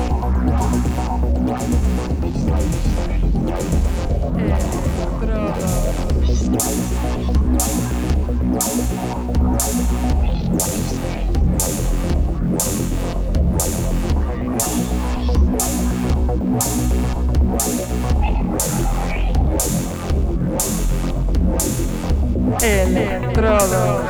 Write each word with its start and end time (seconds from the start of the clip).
Electrodos. 22.61 24.09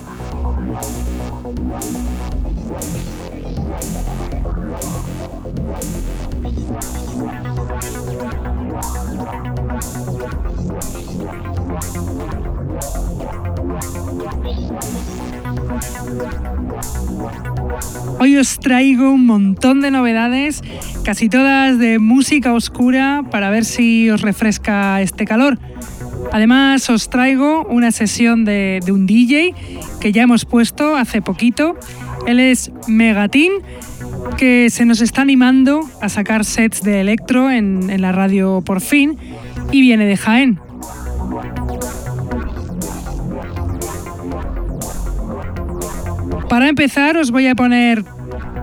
Hoy 18.23 18.37
os 18.37 18.59
traigo 18.59 19.09
un 19.09 19.25
montón 19.25 19.81
de 19.81 19.89
novedades, 19.89 20.61
casi 21.03 21.27
todas 21.27 21.79
de 21.79 21.97
música 21.97 22.53
oscura, 22.53 23.23
para 23.31 23.49
ver 23.49 23.65
si 23.65 24.11
os 24.11 24.21
refresca 24.21 25.01
este 25.01 25.25
calor. 25.25 25.57
Además 26.31 26.87
os 26.91 27.09
traigo 27.09 27.65
una 27.65 27.89
sesión 27.91 28.45
de, 28.45 28.79
un 28.91 29.07
DJ 29.07 29.55
que 29.99 30.11
ya 30.11 30.21
hemos 30.21 30.45
puesto 30.45 30.95
hace 30.95 31.23
poquito. 31.23 31.75
Él 32.27 32.39
es 32.39 32.71
Megatin, 32.87 33.53
que 34.37 34.69
se 34.69 34.85
nos 34.85 35.01
está 35.01 35.23
animando 35.23 35.81
a 35.99 36.07
sacar 36.07 36.45
sets 36.45 36.83
de 36.83 37.01
electro 37.01 37.49
en 37.49 37.99
la 37.99 38.11
radio 38.11 38.61
por 38.63 38.81
fin 38.81 39.17
y 39.71 39.81
viene 39.81 40.05
de 40.05 40.15
Jaén. 40.15 40.59
Para 46.51 46.67
empezar 46.67 47.15
os 47.15 47.31
voy 47.31 47.47
a 47.47 47.55
poner 47.55 48.03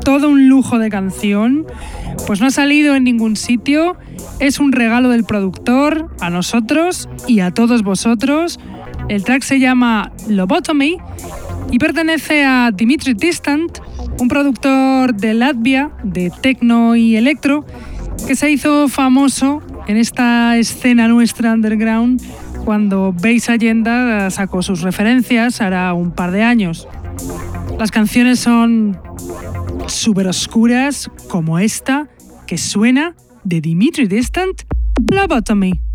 todo 0.04 0.28
un 0.28 0.46
lujo 0.46 0.78
de 0.78 0.90
canción, 0.90 1.64
pues 2.26 2.38
no 2.38 2.48
ha 2.48 2.50
salido 2.50 2.94
en 2.94 3.04
ningún 3.04 3.34
sitio, 3.34 3.96
es 4.40 4.60
un 4.60 4.72
regalo 4.72 5.08
del 5.08 5.24
productor 5.24 6.14
a 6.20 6.28
nosotros 6.28 7.08
y 7.26 7.40
a 7.40 7.50
todos 7.50 7.82
vosotros. 7.82 8.60
El 9.08 9.24
track 9.24 9.42
se 9.42 9.58
llama 9.58 10.12
Lobotomy 10.28 10.98
y 11.70 11.78
pertenece 11.78 12.44
a 12.44 12.72
Dimitri 12.74 13.14
Distant, 13.14 13.78
un 14.20 14.28
productor 14.28 15.14
de 15.14 15.32
Latvia 15.32 15.90
de 16.04 16.30
techno 16.42 16.94
y 16.94 17.16
electro 17.16 17.64
que 18.26 18.36
se 18.36 18.50
hizo 18.50 18.88
famoso 18.88 19.62
en 19.86 19.96
esta 19.96 20.58
escena 20.58 21.08
nuestra 21.08 21.54
underground 21.54 22.20
cuando 22.66 23.14
Base 23.14 23.50
Agenda 23.50 24.28
sacó 24.28 24.60
sus 24.60 24.82
referencias 24.82 25.62
hará 25.62 25.94
un 25.94 26.10
par 26.10 26.32
de 26.32 26.42
años. 26.42 26.86
Las 27.78 27.92
canciones 27.92 28.40
son 28.40 28.98
súper 29.86 30.26
oscuras 30.26 31.08
como 31.28 31.60
esta 31.60 32.08
que 32.46 32.58
suena 32.58 33.14
de 33.44 33.60
Dimitri 33.60 34.08
Distant, 34.08 34.62
Lobotomy. 35.12 35.87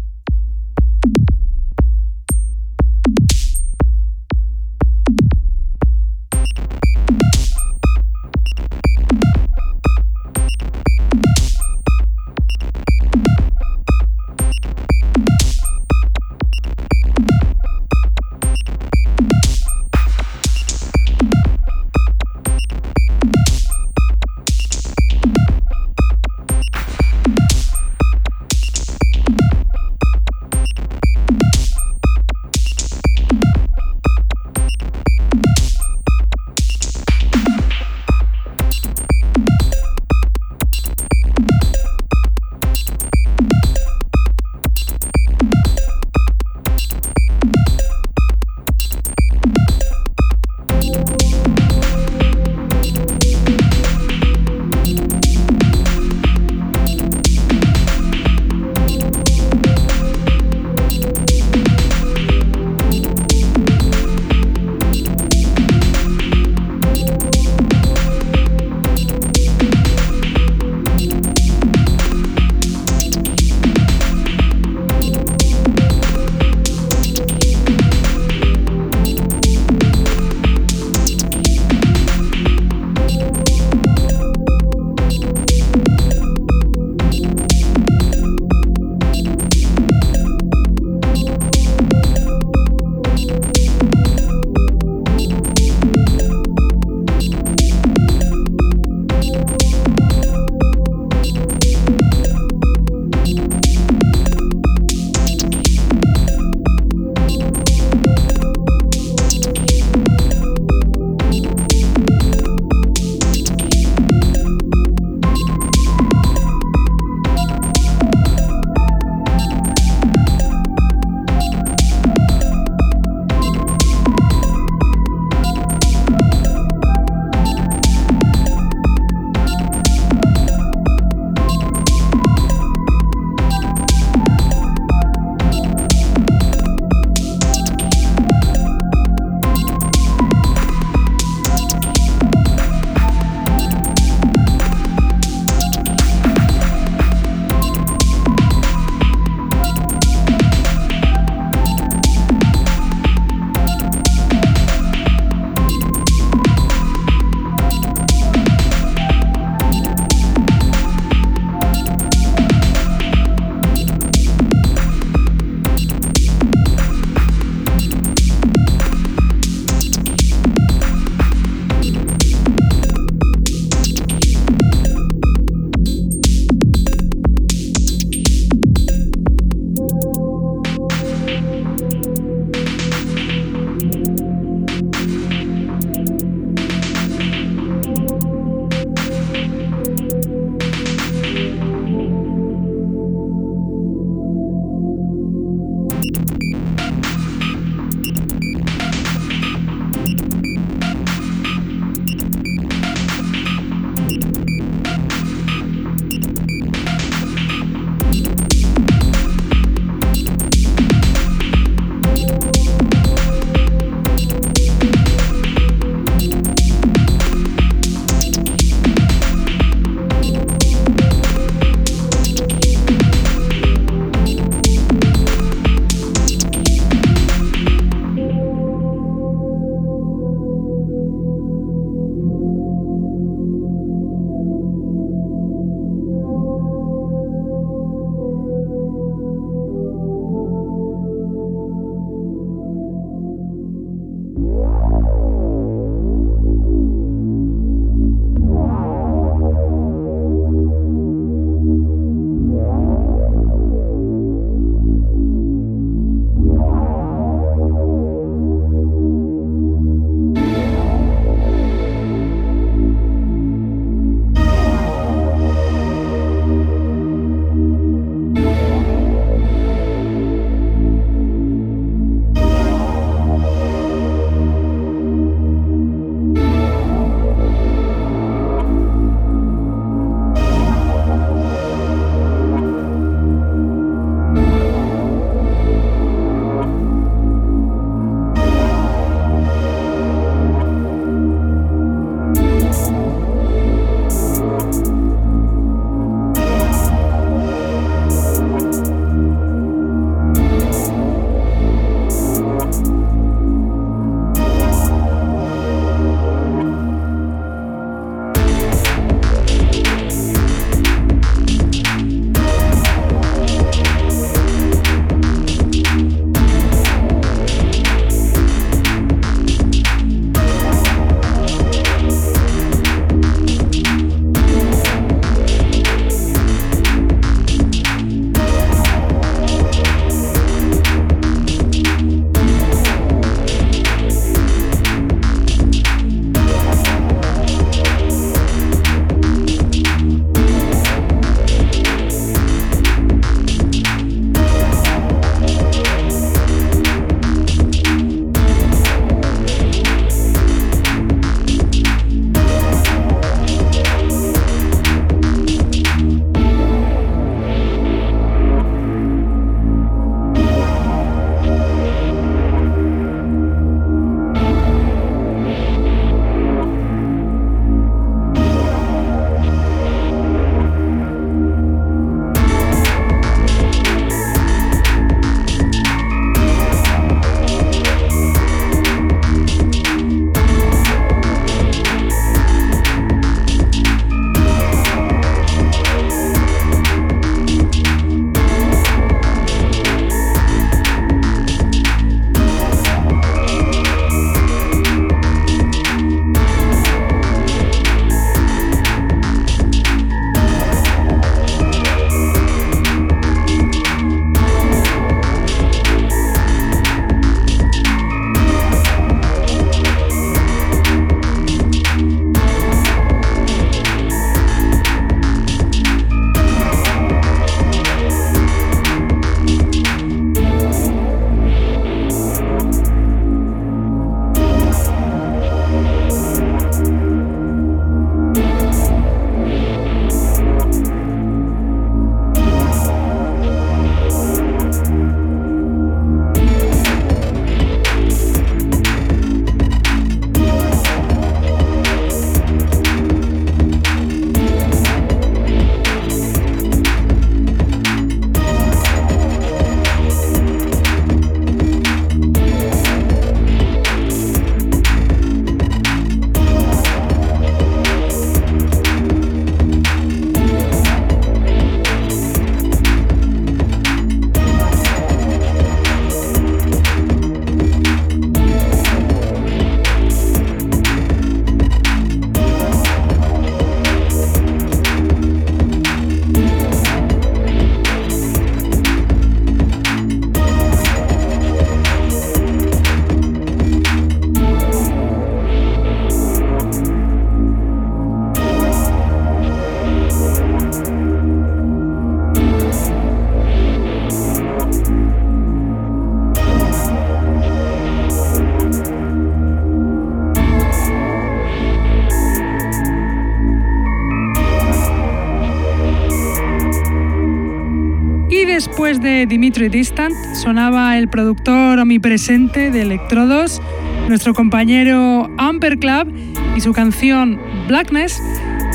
Dimitri 509.25 509.69
Distant 509.69 510.13
sonaba 510.33 510.97
el 510.97 511.07
productor 511.07 511.79
omnipresente 511.79 512.71
de 512.71 512.81
Electrodos, 512.81 513.61
nuestro 514.07 514.33
compañero 514.33 515.29
Amper 515.37 515.79
Club 515.79 516.13
y 516.55 516.61
su 516.61 516.73
canción 516.73 517.39
Blackness 517.67 518.21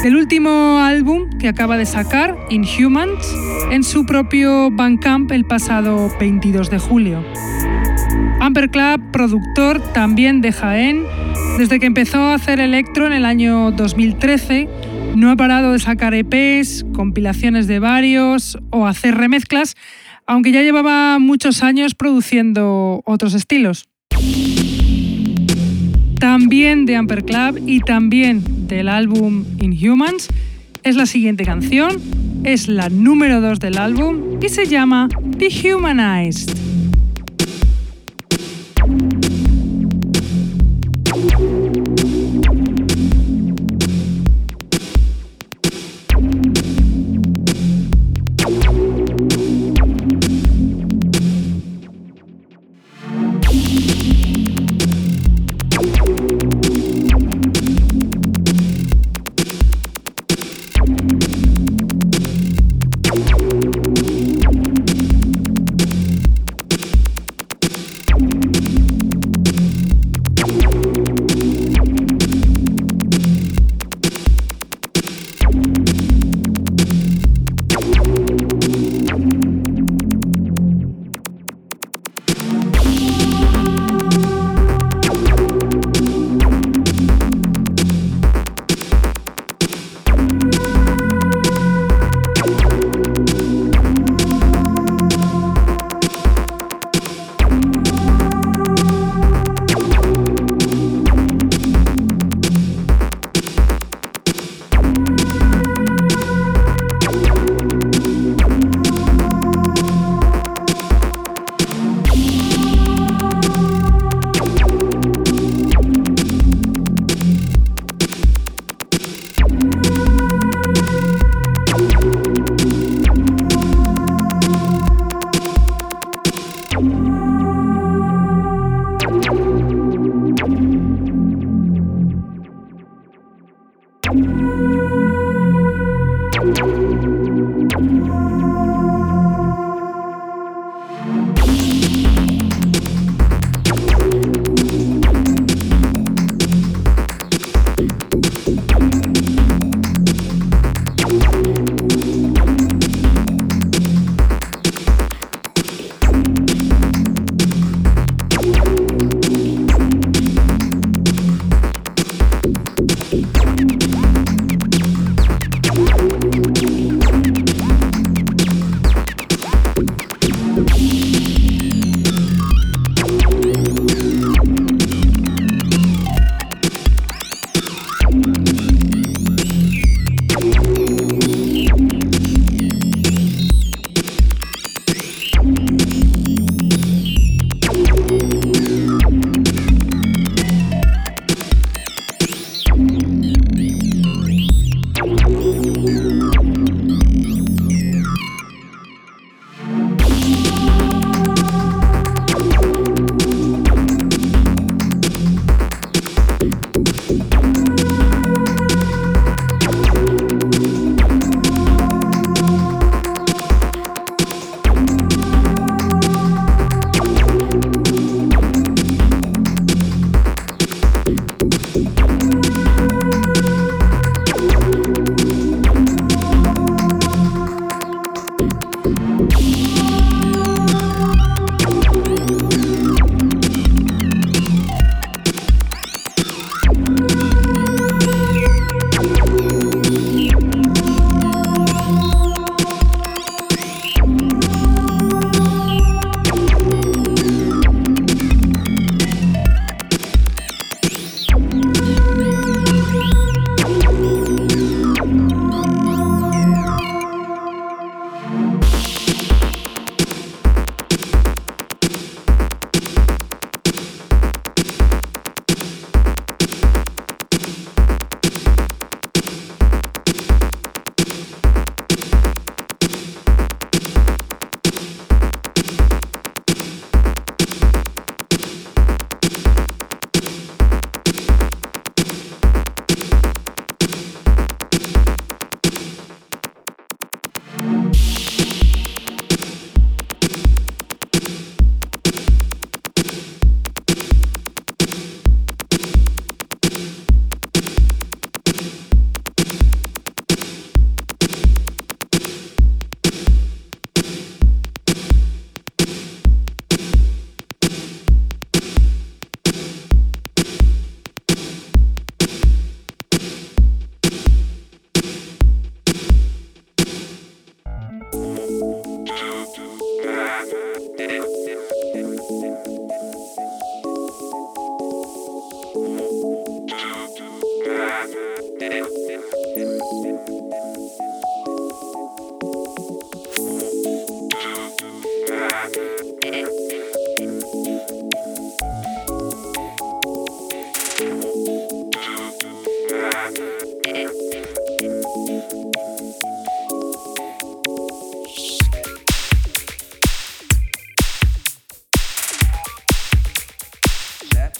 del 0.03 0.17
último 0.17 0.79
álbum 0.79 1.29
que 1.39 1.49
acaba 1.49 1.77
de 1.77 1.87
sacar, 1.87 2.37
Inhumans, 2.51 3.35
en 3.71 3.85
su 3.85 4.07
propio 4.07 4.71
Bandcamp 4.71 5.31
el 5.33 5.45
pasado 5.45 6.11
22 6.19 6.71
de 6.71 6.79
julio. 6.79 7.25
Amper 8.41 8.71
Club, 8.71 9.03
productor 9.13 9.83
también 9.93 10.41
de 10.41 10.53
Jaén, 10.53 11.05
desde 11.59 11.79
que 11.79 11.87
empezó 11.87 12.19
a 12.19 12.35
hacer 12.35 12.61
electro 12.61 13.07
en 13.07 13.13
el 13.13 13.25
año 13.25 13.73
2013, 13.73 14.69
no 15.17 15.31
ha 15.31 15.37
parado 15.37 15.73
de 15.73 15.79
sacar 15.81 16.15
EPs, 16.15 16.87
compilaciones 16.95 17.67
de 17.67 17.81
varios 17.81 18.59
o 18.71 18.87
hacer 18.87 19.17
remezclas, 19.17 19.75
aunque 20.29 20.53
ya 20.53 20.63
llevaba 20.63 21.19
muchos 21.19 21.63
años 21.63 21.95
produciendo 21.95 23.03
otros 23.07 23.35
estilos. 23.35 23.89
También 26.21 26.85
de 26.85 26.97
Amper 26.97 27.25
Club 27.25 27.63
y 27.67 27.81
también 27.81 28.69
del 28.69 28.89
álbum 28.89 29.45
Inhumans 29.59 30.29
es 30.83 30.97
la 30.97 31.07
siguiente 31.07 31.45
canción, 31.45 31.97
es 32.45 32.69
la 32.69 32.91
número 32.91 33.41
2 33.41 33.59
del 33.59 33.79
álbum 33.79 34.39
y 34.43 34.49
se 34.51 34.67
llama 34.67 35.09
Dehumanized. 35.23 36.68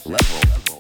level. 0.09 0.41
level. 0.49 0.78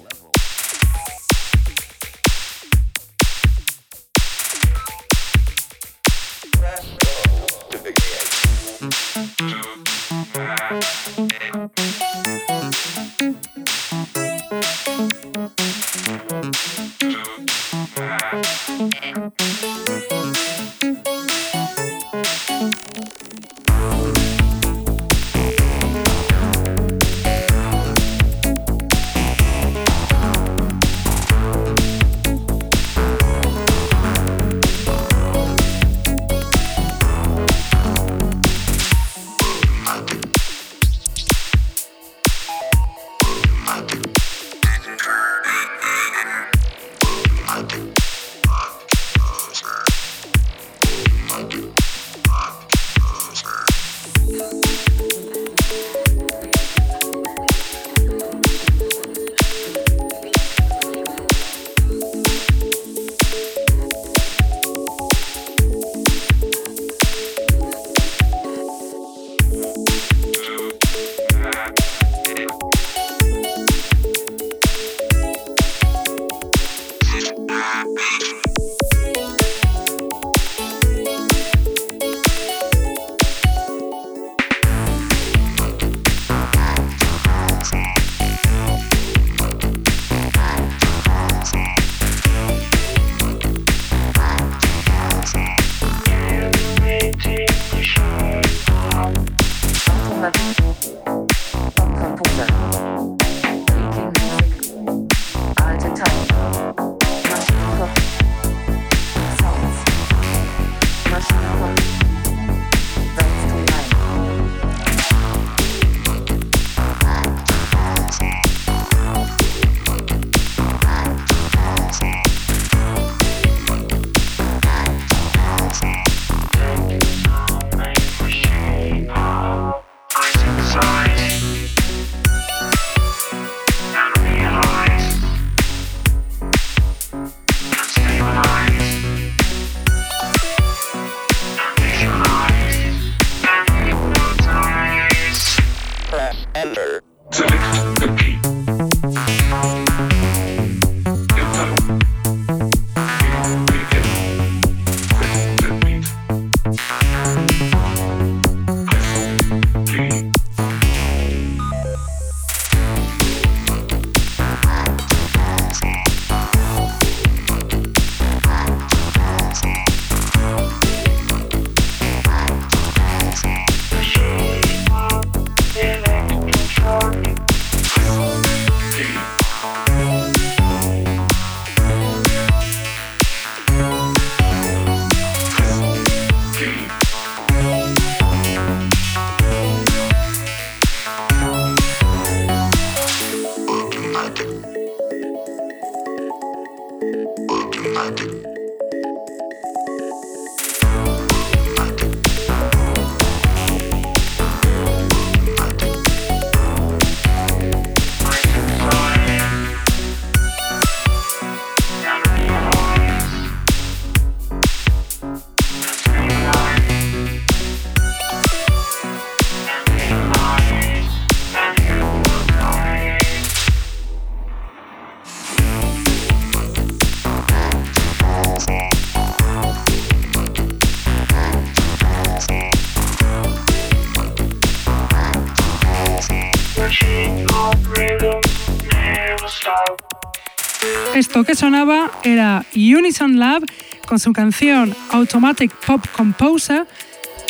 Esto 241.18 241.42
que 241.42 241.56
sonaba 241.56 242.12
era 242.22 242.64
Unison 242.76 243.40
Lab 243.40 243.64
con 244.06 244.20
su 244.20 244.32
canción 244.32 244.94
Automatic 245.10 245.74
Pop 245.84 246.00
Composer, 246.16 246.86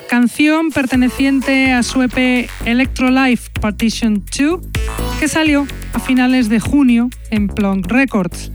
canción 0.09 0.71
perteneciente 0.71 1.73
a 1.73 1.83
su 1.83 2.01
EP 2.01 2.49
Electro 2.65 3.11
Life 3.11 3.51
Partition 3.61 4.25
2, 4.25 4.61
que 5.21 5.29
salió 5.29 5.67
a 5.93 6.01
finales 6.01 6.49
de 6.49 6.61
junio 6.61 7.11
en 7.29 7.49
Plonk 7.49 7.93
Records. 7.93 8.51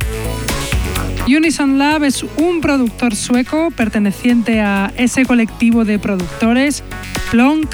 Unison 1.27 1.77
Lab 1.77 2.05
es 2.05 2.23
un 2.23 2.59
productor 2.59 3.15
sueco 3.15 3.69
perteneciente 3.69 4.61
a 4.61 4.91
ese 4.97 5.27
colectivo 5.27 5.85
de 5.85 5.99
productores, 5.99 6.83
Plonk, 7.29 7.69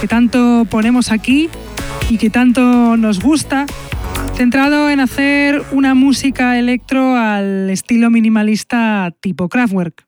que 0.00 0.08
tanto 0.08 0.66
ponemos 0.68 1.12
aquí 1.12 1.48
y 2.08 2.18
que 2.18 2.30
tanto 2.30 2.96
nos 2.96 3.20
gusta 3.20 3.66
centrado 4.40 4.88
en 4.88 5.00
hacer 5.00 5.62
una 5.70 5.94
música 5.94 6.58
electro 6.58 7.14
al 7.14 7.68
estilo 7.68 8.08
minimalista 8.08 9.12
tipo 9.20 9.50
Kraftwerk. 9.50 10.06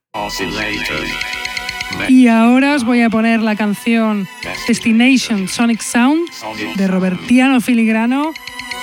Y 2.09 2.29
ahora 2.29 2.75
os 2.75 2.85
voy 2.85 3.03
a 3.03 3.11
poner 3.11 3.43
la 3.43 3.57
canción 3.57 4.27
Destination 4.67 5.49
Sonic 5.49 5.83
Sound 5.83 6.31
de 6.77 6.89
Robertiano 6.89 7.61
Filigrano, 7.61 8.33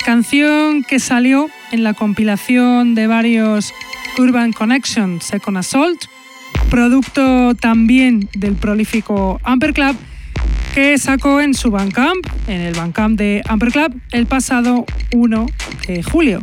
canción 0.05 0.83
que 0.83 0.99
salió 0.99 1.49
en 1.71 1.83
la 1.83 1.95
compilación 1.95 2.93
de 2.93 3.07
varios 3.07 3.73
Urban 4.19 4.53
Connection 4.53 5.19
Second 5.19 5.57
Assault, 5.57 5.99
producto 6.69 7.55
también 7.55 8.29
del 8.35 8.53
prolífico 8.53 9.39
Amper 9.43 9.73
Club 9.73 9.95
que 10.73 10.97
sacó 10.97 11.41
en 11.41 11.53
su 11.53 11.71
Bandcamp, 11.71 12.25
en 12.47 12.61
el 12.61 12.73
Bandcamp 12.73 13.17
de 13.17 13.41
Amper 13.47 13.71
Club, 13.71 14.01
el 14.11 14.25
pasado 14.25 14.85
1 15.13 15.45
de 15.87 16.03
julio. 16.03 16.41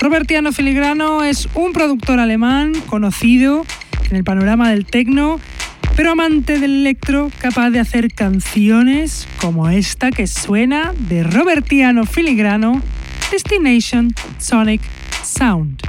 Robertiano 0.00 0.52
Filigrano 0.52 1.22
es 1.22 1.48
un 1.54 1.72
productor 1.72 2.18
alemán 2.18 2.72
conocido 2.86 3.64
en 4.10 4.16
el 4.16 4.24
panorama 4.24 4.70
del 4.70 4.84
techno, 4.84 5.40
pero 5.96 6.12
amante 6.12 6.58
del 6.58 6.80
electro, 6.80 7.30
capaz 7.38 7.70
de 7.70 7.80
hacer 7.80 8.12
canciones 8.12 9.28
como 9.40 9.68
esta 9.68 10.10
que 10.10 10.26
suena 10.26 10.92
de 11.08 11.22
Robertiano 11.22 12.04
Filigrano, 12.04 12.82
Destination 13.30 14.12
Sonic 14.38 14.80
Sound. 15.22 15.80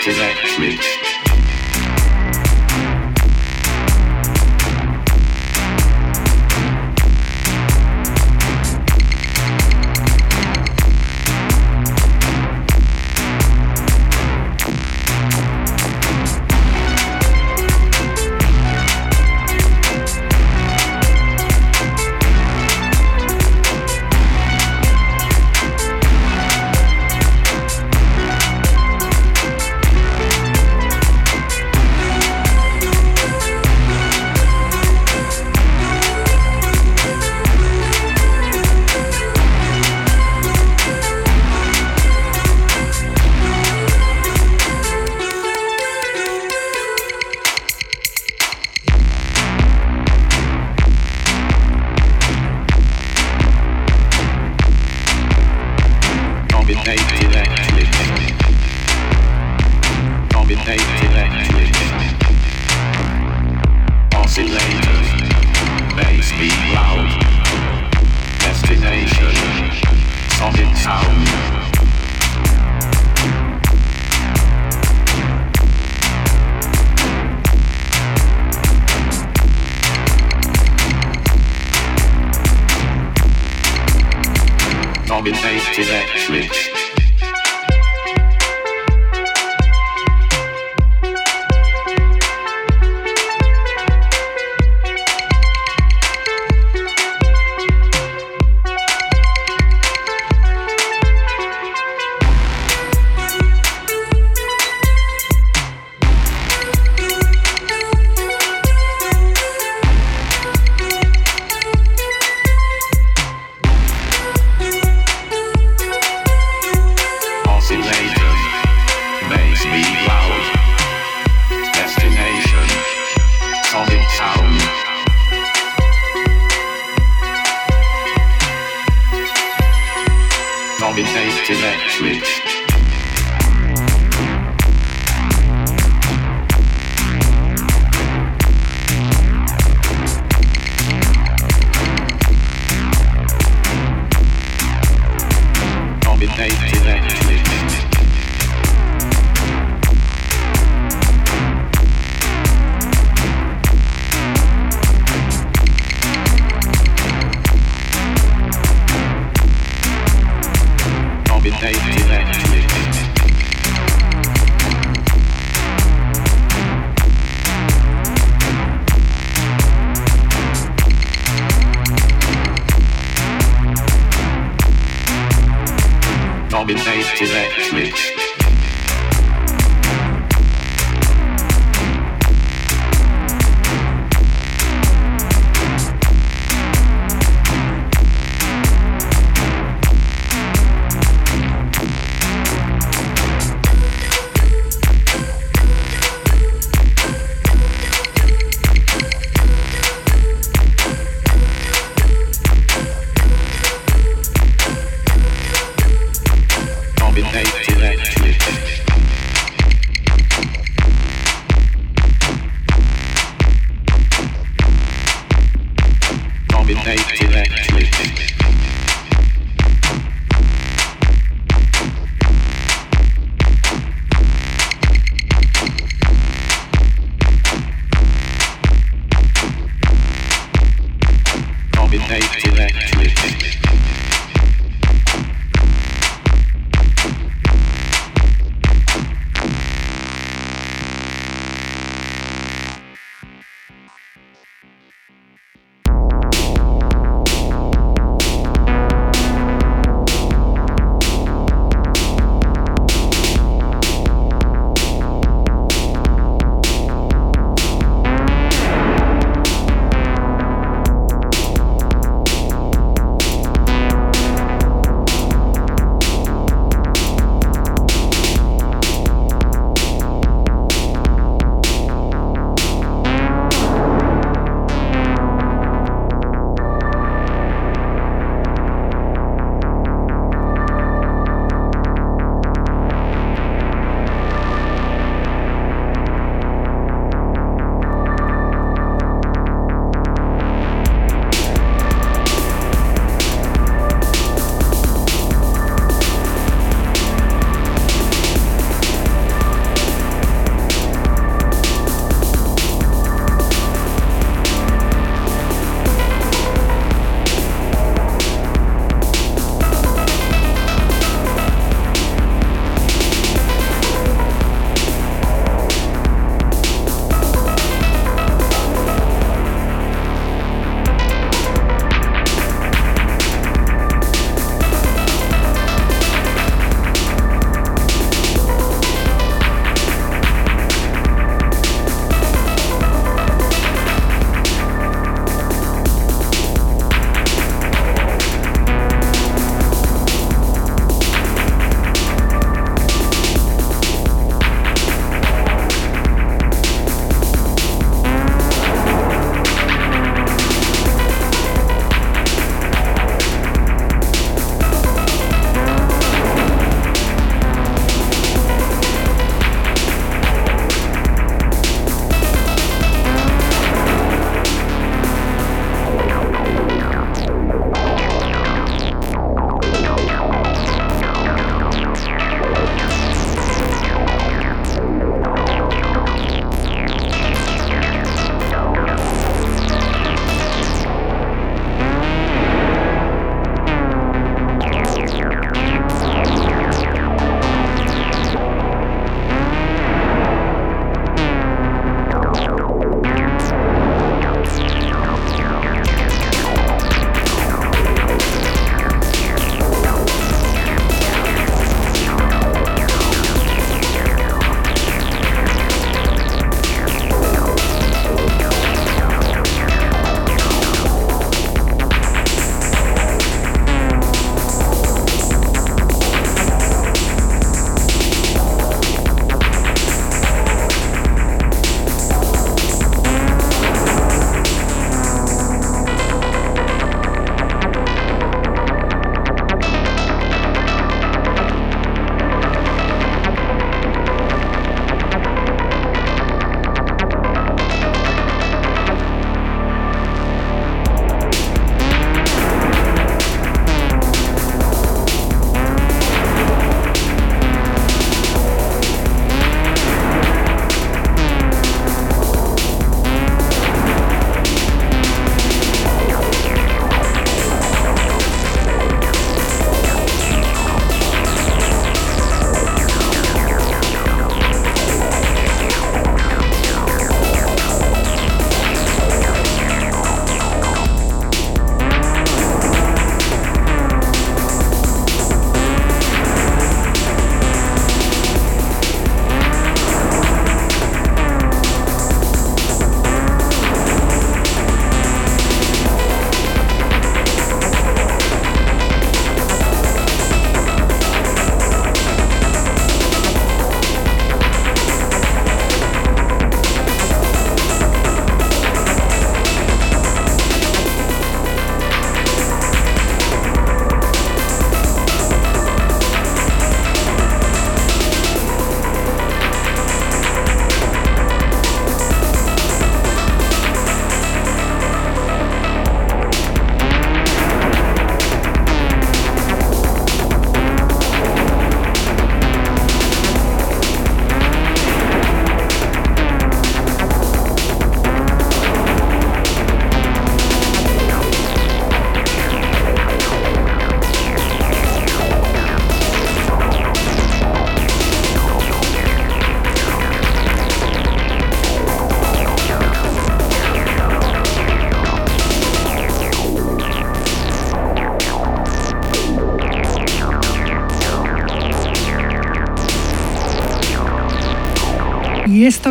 Electric 0.00 1.11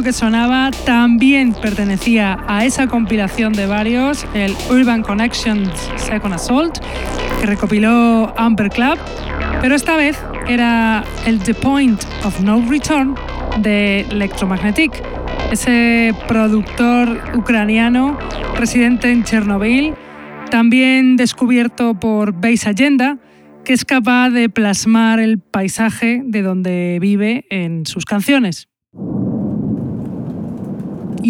que 0.03 0.13
sonaba 0.13 0.71
también 0.85 1.53
pertenecía 1.53 2.37
a 2.47 2.65
esa 2.65 2.87
compilación 2.87 3.53
de 3.53 3.65
varios, 3.67 4.25
el 4.33 4.55
Urban 4.69 5.03
Connections 5.03 5.69
Second 5.97 6.33
Assault, 6.33 6.79
que 7.39 7.45
recopiló 7.45 8.33
Amber 8.37 8.69
Club, 8.69 8.97
pero 9.61 9.75
esta 9.75 9.95
vez 9.95 10.17
era 10.47 11.03
el 11.25 11.39
The 11.39 11.53
Point 11.53 12.01
of 12.23 12.39
No 12.41 12.63
Return 12.67 13.15
de 13.59 14.01
Electromagnetic, 14.01 14.91
ese 15.51 16.15
productor 16.27 17.21
ucraniano 17.35 18.17
residente 18.55 19.11
en 19.11 19.23
Chernobyl, 19.23 19.93
también 20.49 21.15
descubierto 21.17 21.93
por 21.93 22.33
Base 22.33 22.69
Agenda, 22.69 23.17
que 23.63 23.73
es 23.73 23.85
capaz 23.85 24.29
de 24.29 24.49
plasmar 24.49 25.19
el 25.19 25.39
paisaje 25.39 26.21
de 26.25 26.41
donde 26.41 26.97
vive 26.99 27.45
en 27.49 27.85
sus 27.85 28.05
canciones. 28.05 28.70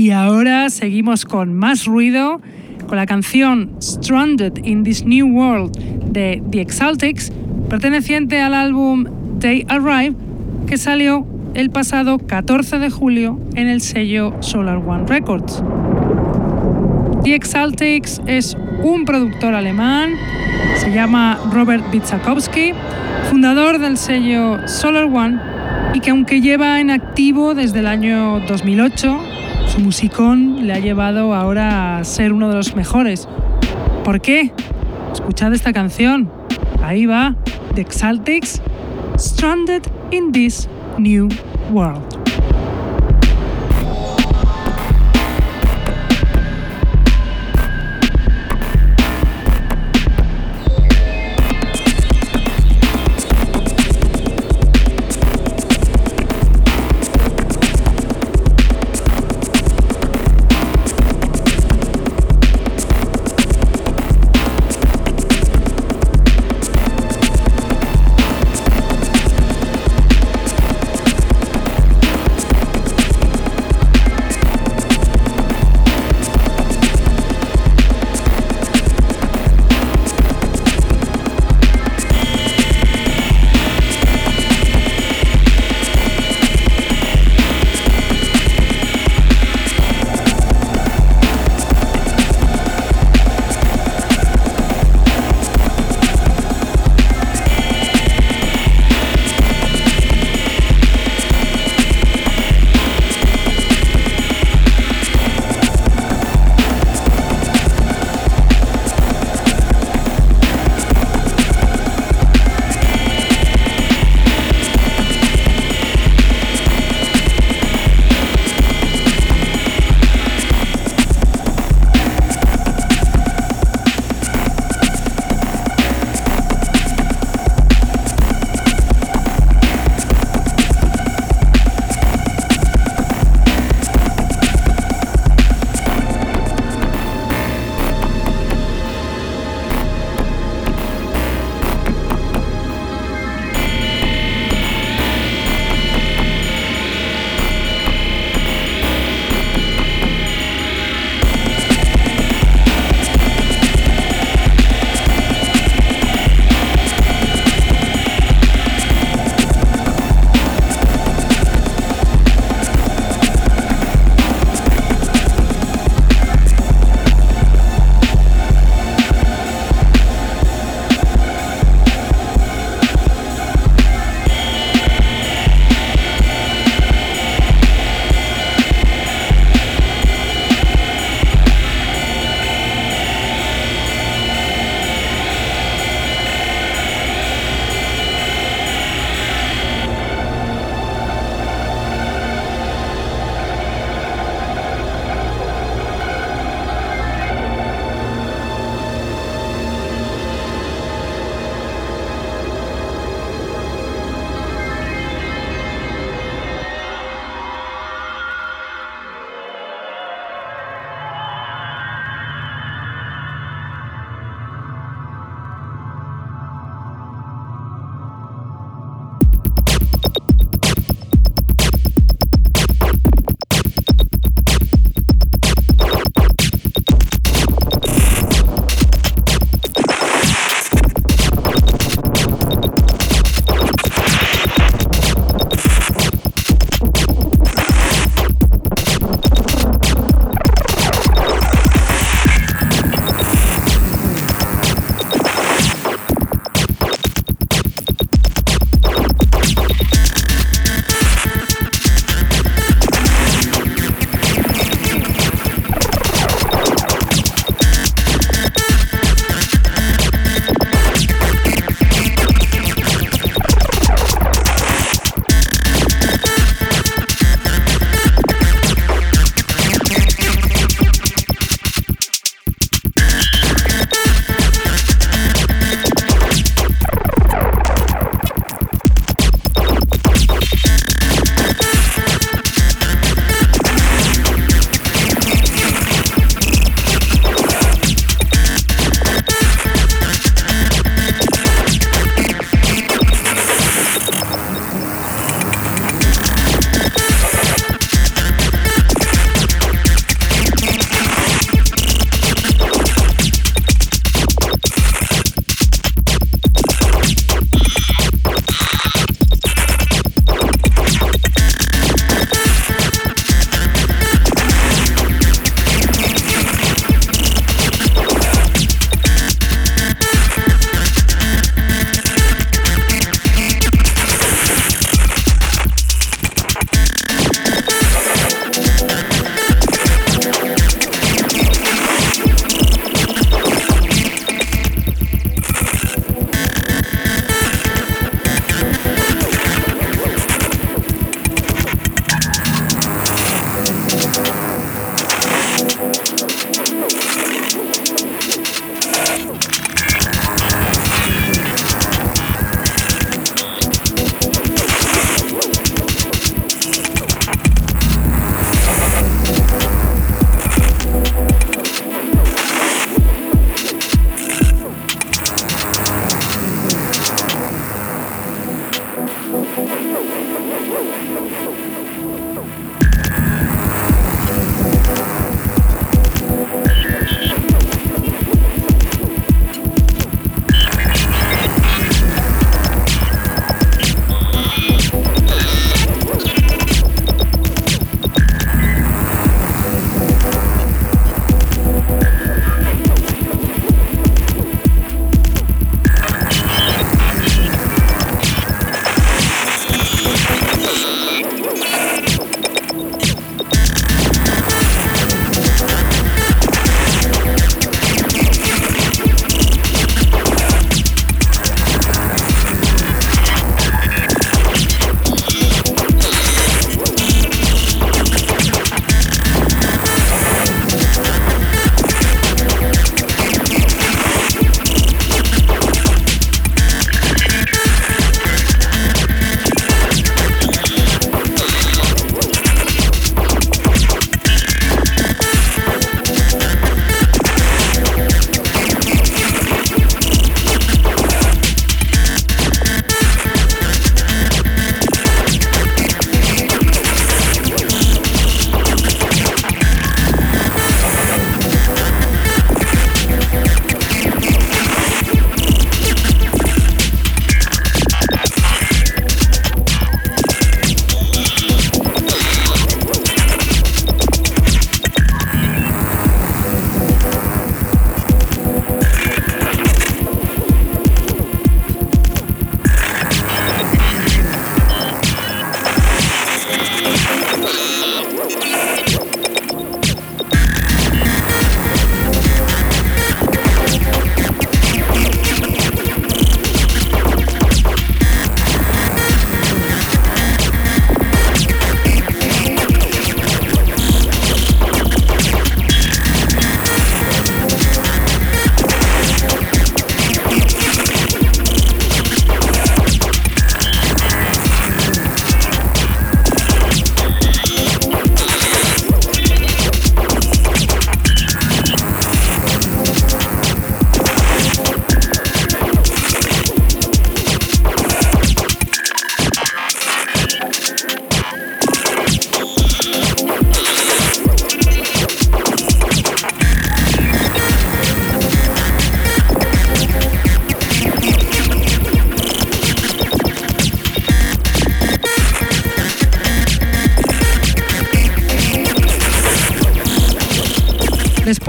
Y 0.01 0.09
ahora 0.09 0.71
seguimos 0.71 1.25
con 1.25 1.53
más 1.53 1.85
ruido, 1.85 2.41
con 2.87 2.97
la 2.97 3.05
canción 3.05 3.75
Stranded 3.79 4.65
in 4.65 4.83
This 4.83 5.05
New 5.05 5.27
World 5.27 5.77
de 6.11 6.41
The 6.49 6.59
Exaltics, 6.59 7.31
perteneciente 7.69 8.41
al 8.41 8.55
álbum 8.55 9.05
They 9.39 9.63
Arrive, 9.69 10.15
que 10.65 10.79
salió 10.79 11.27
el 11.53 11.69
pasado 11.69 12.17
14 12.17 12.79
de 12.79 12.89
julio 12.89 13.39
en 13.53 13.67
el 13.67 13.79
sello 13.79 14.33
Solar 14.39 14.77
One 14.77 15.05
Records. 15.05 15.61
The 17.23 17.35
Exaltics 17.35 18.23
es 18.25 18.57
un 18.81 19.05
productor 19.05 19.53
alemán, 19.53 20.15
se 20.77 20.91
llama 20.91 21.37
Robert 21.53 21.83
Witzakowski, 21.93 22.73
fundador 23.29 23.77
del 23.77 23.97
sello 23.97 24.67
Solar 24.67 25.03
One 25.03 25.39
y 25.93 25.99
que 25.99 26.09
aunque 26.09 26.41
lleva 26.41 26.79
en 26.79 26.89
activo 26.89 27.53
desde 27.53 27.79
el 27.79 27.85
año 27.85 28.39
2008, 28.47 29.30
su 29.30 29.30
musicón 29.81 30.67
le 30.67 30.73
ha 30.73 30.79
llevado 30.79 31.33
ahora 31.33 31.97
a 31.97 32.03
ser 32.03 32.33
uno 32.33 32.49
de 32.49 32.55
los 32.55 32.75
mejores. 32.75 33.27
¿Por 34.03 34.21
qué? 34.21 34.51
Escuchad 35.11 35.53
esta 35.53 35.73
canción. 35.73 36.31
Ahí 36.83 37.05
va, 37.05 37.35
The 37.75 37.81
Exaltics, 37.81 38.61
Stranded 39.17 39.83
in 40.11 40.31
This 40.31 40.69
New 40.97 41.29
World. 41.71 42.10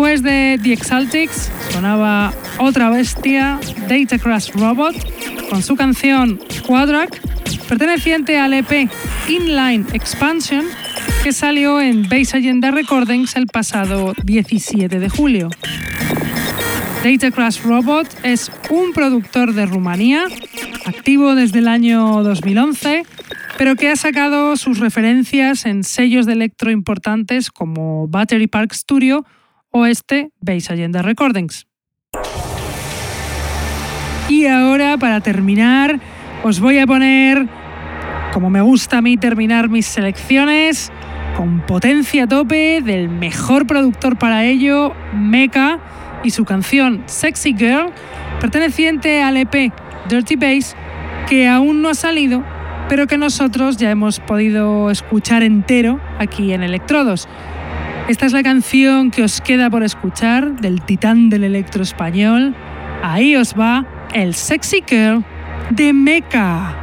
Después 0.03 0.25
de 0.25 0.59
The 0.61 0.73
Exaltics 0.73 1.49
sonaba 1.71 2.35
otra 2.59 2.91
bestia, 2.91 3.61
Data 3.89 4.17
Robot, 4.53 4.97
con 5.49 5.63
su 5.63 5.77
canción 5.77 6.41
Quadrack, 6.67 7.21
perteneciente 7.69 8.37
al 8.37 8.53
EP 8.53 8.91
Inline 9.29 9.87
Expansion, 9.93 10.65
que 11.23 11.33
salió 11.33 11.81
en 11.81 12.09
Base 12.09 12.37
Agenda 12.37 12.73
Recordings 12.73 13.37
el 13.37 13.47
pasado 13.47 14.13
17 14.25 14.99
de 14.99 15.09
julio. 15.09 15.51
Data 17.05 17.31
Crash 17.31 17.63
Robot 17.63 18.09
es 18.25 18.51
un 18.71 18.93
productor 18.93 19.55
de 19.55 19.67
Rumanía, 19.67 20.25
activo 20.85 21.37
desde 21.37 21.61
el 21.61 21.69
año 21.69 22.25
2011, 22.25 23.05
pero 23.57 23.77
que 23.77 23.89
ha 23.89 23.95
sacado 23.95 24.57
sus 24.57 24.81
referencias 24.81 25.65
en 25.65 25.85
sellos 25.85 26.27
de 26.27 26.33
electro 26.33 26.73
importantes 26.73 27.53
como 27.53 28.09
Battery 28.09 28.49
Park 28.49 28.73
Studio 28.75 29.25
o 29.73 29.87
este 29.87 30.31
Base 30.41 30.73
Agenda 30.73 31.03
Recordings. 31.03 31.66
Y 34.29 34.47
ahora, 34.47 34.97
para 34.99 35.20
terminar, 35.20 35.99
os 36.43 36.61
voy 36.61 36.79
a 36.79 36.87
poner, 36.87 37.47
como 38.33 38.51
me 38.51 38.61
gusta 38.61 38.99
a 38.99 39.03
mí 39.03 39.16
terminar 39.16 39.68
mis 39.68 39.87
selecciones, 39.87 40.93
con 41.37 41.61
potencia 41.61 42.27
tope 42.27 42.81
del 42.83 43.09
mejor 43.09 43.66
productor 43.66 44.16
para 44.16 44.45
ello, 44.45 44.95
Mecha, 45.14 45.79
y 46.25 46.31
su 46.31 46.45
canción 46.45 47.03
Sexy 47.07 47.55
Girl, 47.55 47.93
perteneciente 48.41 49.23
al 49.23 49.37
EP 49.37 49.73
Dirty 50.09 50.37
Bass, 50.37 50.77
que 51.29 51.49
aún 51.49 51.83
no 51.83 51.89
ha 51.89 51.95
salido, 51.95 52.43
pero 52.89 53.07
que 53.07 53.18
nosotros 53.18 53.77
ya 53.77 53.91
hemos 53.91 54.20
podido 54.20 54.91
escuchar 54.91 55.43
entero 55.43 56.01
aquí 56.18 56.53
en 56.53 56.62
Electrodos. 56.62 57.29
Esta 58.09 58.27
es 58.27 58.33
la 58.33 58.43
canción 58.43 59.11
que 59.11 59.23
os 59.23 59.41
queda 59.41 59.71
por 59.71 59.85
escuchar 59.85 60.61
del 60.61 60.83
titán 60.83 61.31
del 61.31 61.45
electro 61.45 61.83
español. 61.83 62.55
Ahí 63.03 63.37
os 63.37 63.55
va 63.59 63.87
el 64.13 64.35
Sexy 64.35 64.83
Girl 64.87 65.25
de 65.71 65.93
Mecha. 65.93 66.82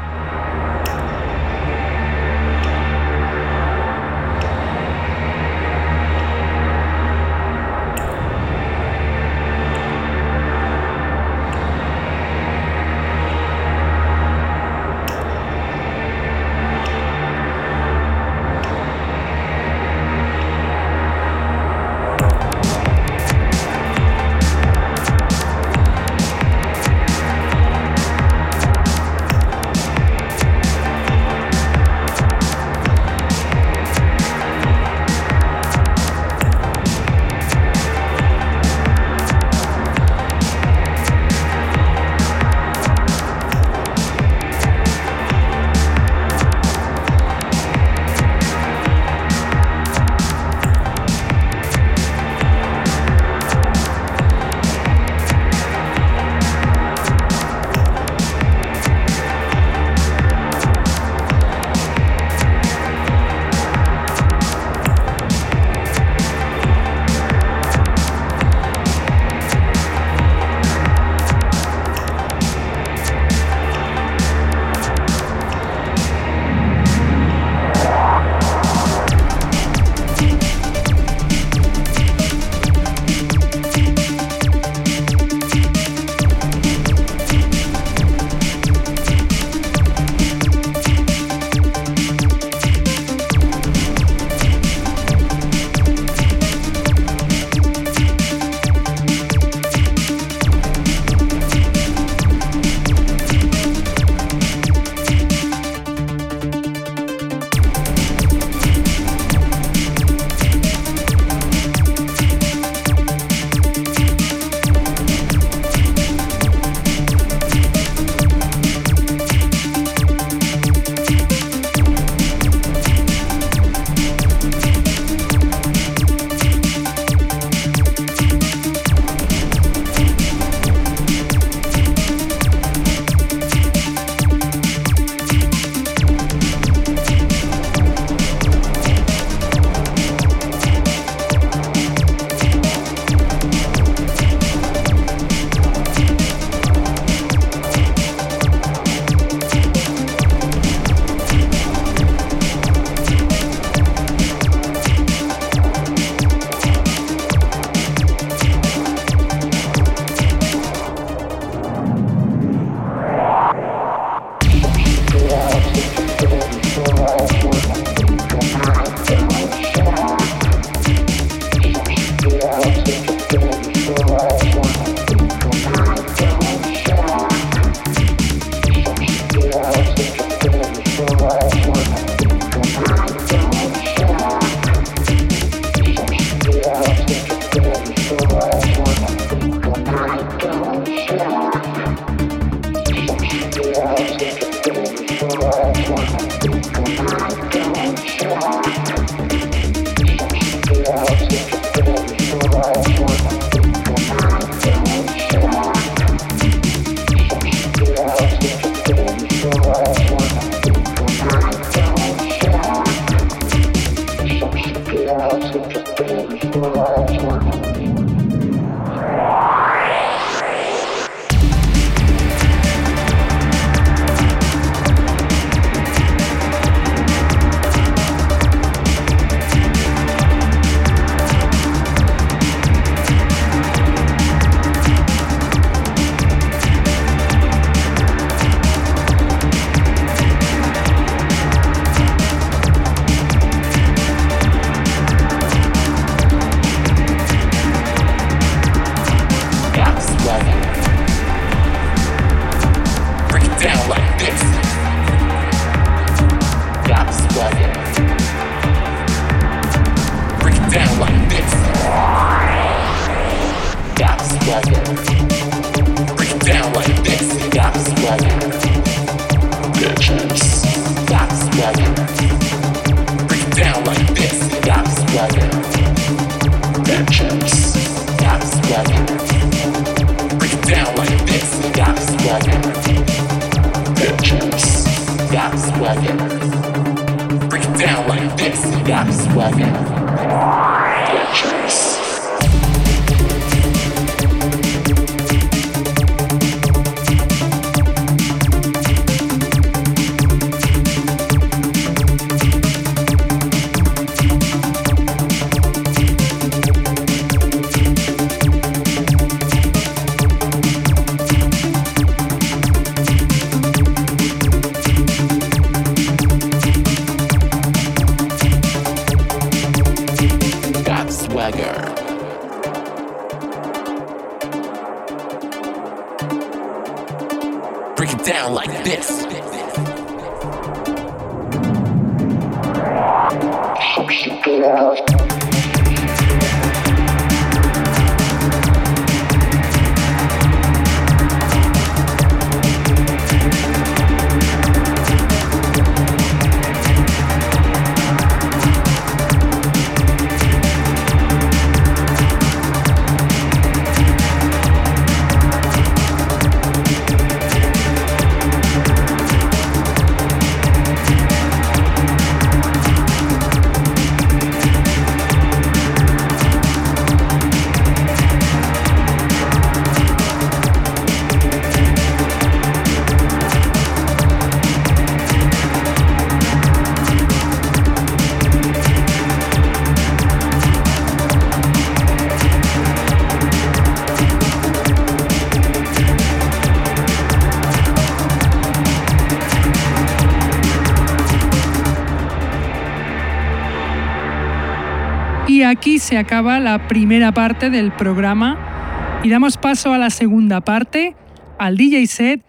Se 396.10 396.18
acaba 396.18 396.60
la 396.60 396.88
primera 396.88 397.32
parte 397.36 397.70
del 397.70 397.92
programa 397.92 399.22
y 399.24 399.30
damos 399.30 399.58
paso 399.58 399.94
a 399.94 400.00
la 400.00 400.10
segunda 400.10 400.60
parte, 400.60 401.16
al 401.60 401.78
DJ 401.78 402.08
set 402.08 402.44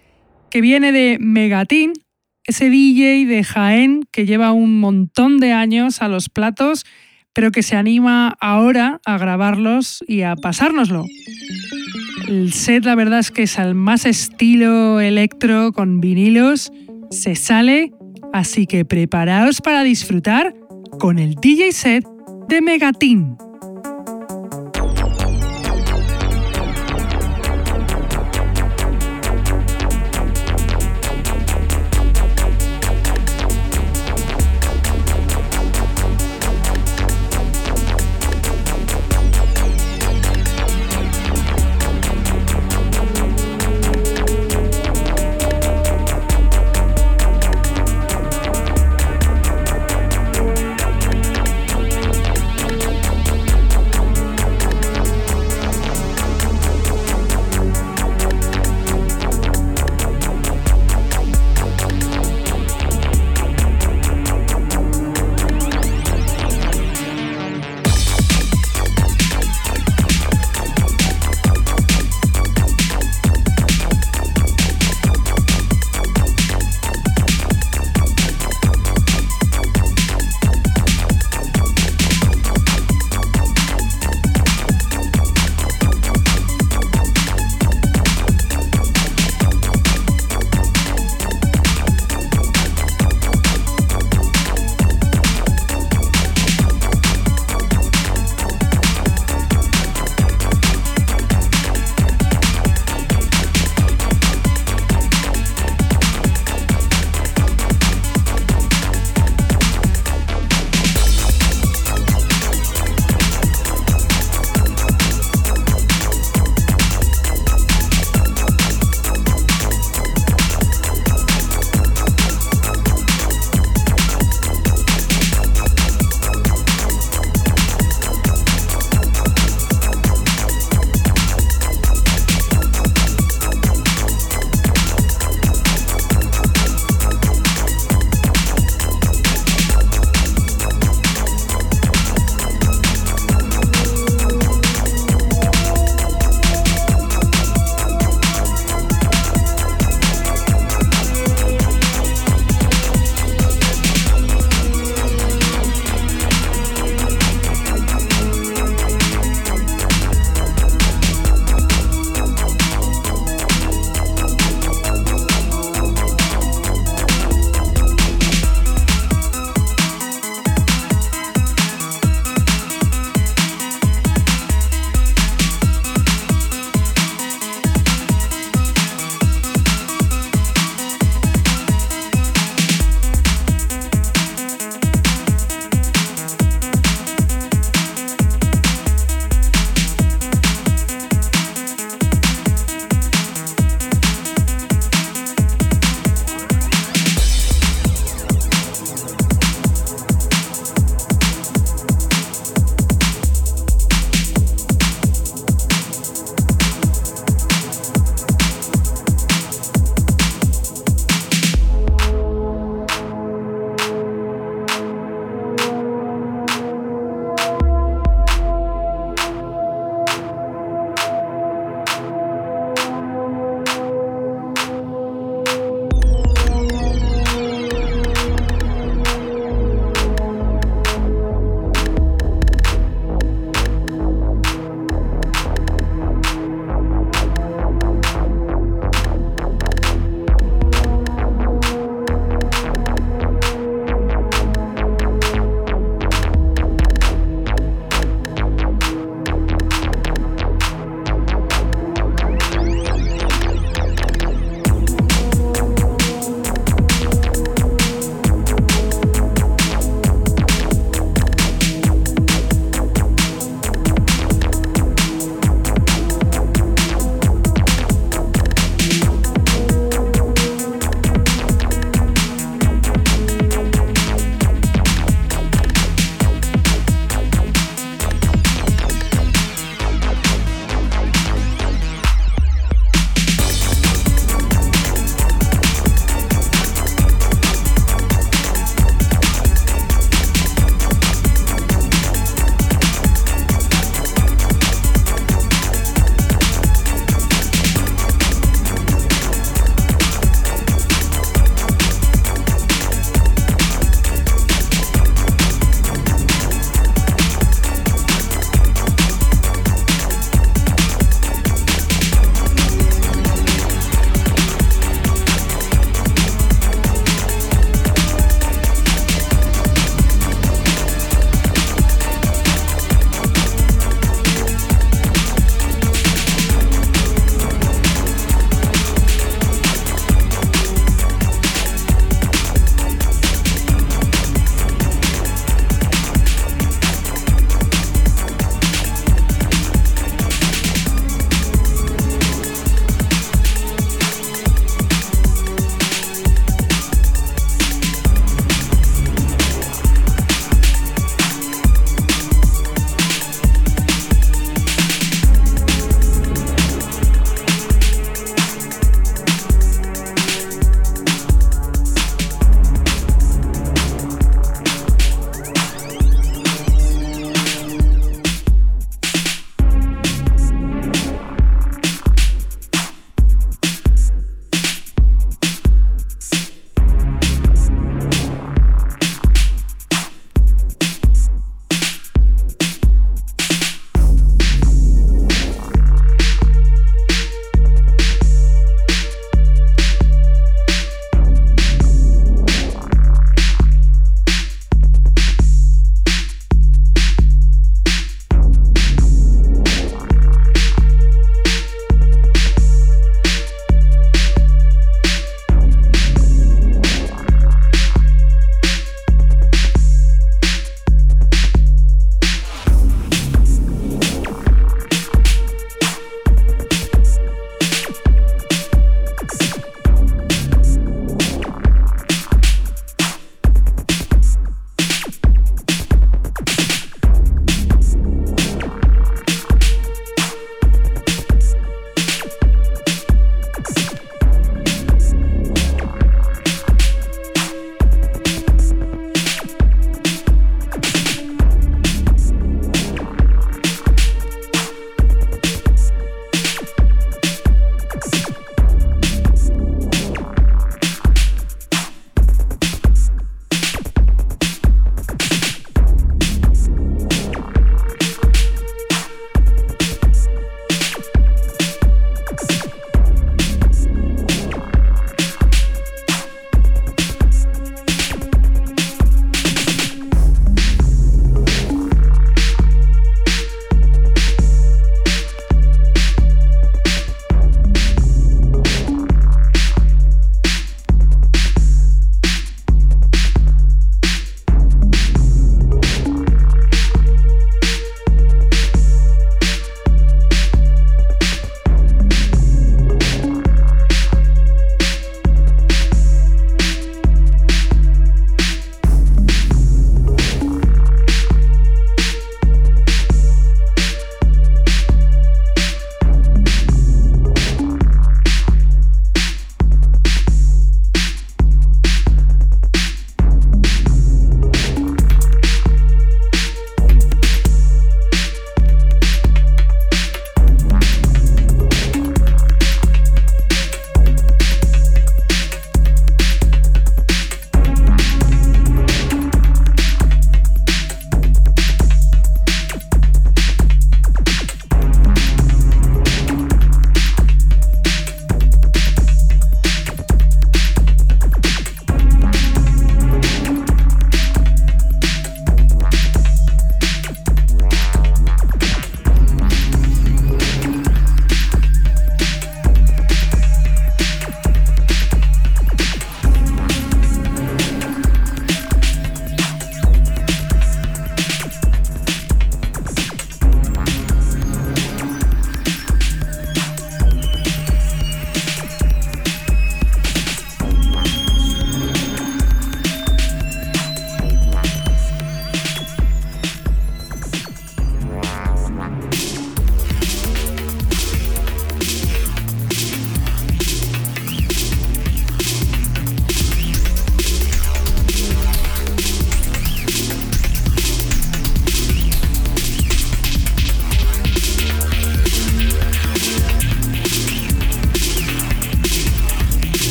que 0.50 0.62
viene 0.62 0.92
de 0.92 1.18
Megatin, 1.20 1.92
ese 2.44 2.70
DJ 2.70 3.26
de 3.26 3.44
Jaén 3.44 4.08
que 4.10 4.24
lleva 4.24 4.52
un 4.52 4.80
montón 4.80 5.40
de 5.40 5.52
años 5.52 6.00
a 6.00 6.08
los 6.08 6.30
platos, 6.30 6.86
pero 7.34 7.50
que 7.50 7.62
se 7.62 7.76
anima 7.76 8.34
ahora 8.40 9.02
a 9.04 9.18
grabarlos 9.18 10.02
y 10.08 10.22
a 10.22 10.36
pasárnoslo. 10.36 11.04
El 12.28 12.54
set 12.54 12.86
la 12.86 12.94
verdad 12.94 13.18
es 13.18 13.30
que 13.30 13.42
es 13.42 13.58
al 13.58 13.74
más 13.74 14.06
estilo 14.06 15.00
electro 15.00 15.72
con 15.72 16.00
vinilos, 16.00 16.72
se 17.10 17.34
sale, 17.34 17.92
así 18.32 18.66
que 18.66 18.86
preparaos 18.86 19.60
para 19.60 19.82
disfrutar 19.82 20.54
con 20.98 21.18
el 21.18 21.34
DJ 21.34 21.72
set 21.72 22.06
de 22.48 22.62
Megatín. 22.62 23.36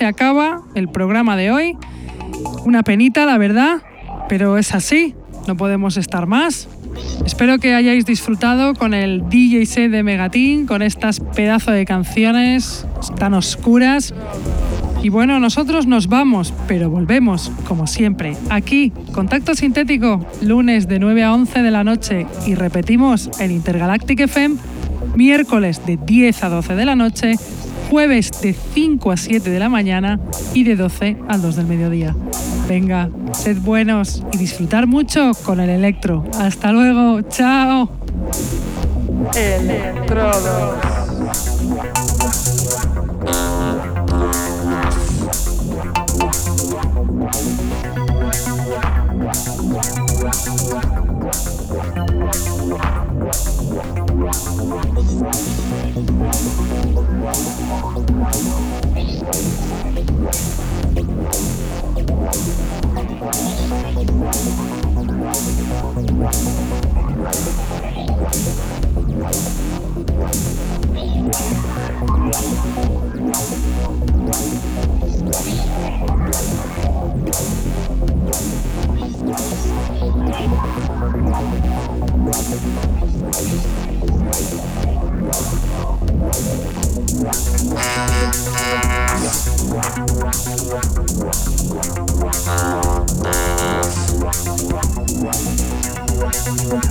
Se 0.00 0.06
acaba 0.06 0.62
el 0.74 0.88
programa 0.88 1.36
de 1.36 1.50
hoy. 1.50 1.76
Una 2.64 2.82
penita, 2.82 3.26
la 3.26 3.36
verdad, 3.36 3.82
pero 4.30 4.56
es 4.56 4.74
así, 4.74 5.14
no 5.46 5.58
podemos 5.58 5.98
estar 5.98 6.26
más. 6.26 6.68
Espero 7.26 7.58
que 7.58 7.74
hayáis 7.74 8.06
disfrutado 8.06 8.72
con 8.72 8.94
el 8.94 9.28
DJ 9.28 9.66
set 9.66 9.90
de 9.90 10.02
Megatin, 10.02 10.64
con 10.64 10.80
estas 10.80 11.20
pedazos 11.20 11.74
de 11.74 11.84
canciones 11.84 12.86
tan 13.18 13.34
oscuras. 13.34 14.14
Y 15.02 15.10
bueno, 15.10 15.38
nosotros 15.38 15.86
nos 15.86 16.08
vamos, 16.08 16.54
pero 16.66 16.88
volvemos, 16.88 17.52
como 17.68 17.86
siempre, 17.86 18.38
aquí, 18.48 18.94
Contacto 19.12 19.54
Sintético, 19.54 20.24
lunes 20.40 20.88
de 20.88 20.98
9 20.98 21.24
a 21.24 21.34
11 21.34 21.60
de 21.60 21.70
la 21.70 21.84
noche 21.84 22.26
y 22.46 22.54
repetimos 22.54 23.28
en 23.38 23.50
Intergalactic 23.50 24.20
FM, 24.20 24.56
miércoles 25.14 25.84
de 25.84 25.98
10 25.98 26.44
a 26.44 26.48
12 26.48 26.74
de 26.74 26.84
la 26.86 26.96
noche, 26.96 27.34
jueves 27.90 28.30
de 28.40 28.54
5 28.54 29.10
a 29.10 29.16
7 29.16 29.50
de 29.50 29.58
la 29.58 29.68
mañana 29.68 30.20
y 30.54 30.62
de 30.62 30.76
12 30.76 31.16
al 31.28 31.42
2 31.42 31.56
del 31.56 31.66
mediodía. 31.66 32.14
Venga, 32.68 33.10
sed 33.32 33.58
buenos 33.58 34.22
y 34.32 34.38
disfrutar 34.38 34.86
mucho 34.86 35.32
con 35.44 35.58
el 35.58 35.70
electro. 35.70 36.24
Hasta 36.38 36.70
luego, 36.70 37.20
chao. 37.22 37.90
Electrodos. 39.34 40.76
Thank 96.60 96.89